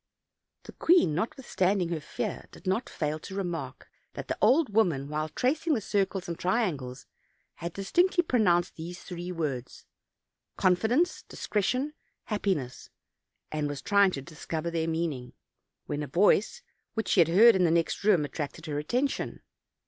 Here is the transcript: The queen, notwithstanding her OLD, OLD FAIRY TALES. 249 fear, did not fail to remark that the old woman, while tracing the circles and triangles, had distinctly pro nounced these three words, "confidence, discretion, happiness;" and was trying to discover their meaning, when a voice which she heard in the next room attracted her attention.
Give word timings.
The 0.63 0.71
queen, 0.71 1.13
notwithstanding 1.13 1.89
her 1.89 1.93
OLD, 1.97 2.01
OLD 2.03 2.03
FAIRY 2.09 2.29
TALES. 2.29 2.41
249 2.53 2.57
fear, 2.57 2.61
did 2.63 2.67
not 2.67 2.89
fail 3.11 3.19
to 3.19 3.35
remark 3.35 3.89
that 4.13 4.27
the 4.29 4.37
old 4.41 4.73
woman, 4.73 5.09
while 5.09 5.29
tracing 5.29 5.75
the 5.75 5.79
circles 5.79 6.27
and 6.27 6.39
triangles, 6.39 7.05
had 7.57 7.73
distinctly 7.73 8.23
pro 8.23 8.39
nounced 8.39 8.73
these 8.73 9.03
three 9.03 9.31
words, 9.31 9.85
"confidence, 10.57 11.21
discretion, 11.21 11.93
happiness;" 12.23 12.89
and 13.51 13.67
was 13.67 13.83
trying 13.83 14.09
to 14.09 14.23
discover 14.23 14.71
their 14.71 14.87
meaning, 14.87 15.33
when 15.85 16.01
a 16.01 16.07
voice 16.07 16.63
which 16.95 17.09
she 17.09 17.23
heard 17.23 17.55
in 17.55 17.63
the 17.63 17.69
next 17.69 18.03
room 18.03 18.25
attracted 18.25 18.65
her 18.65 18.79
attention. 18.79 19.43